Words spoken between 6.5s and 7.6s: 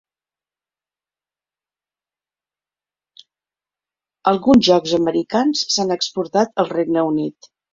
al Regne Unit.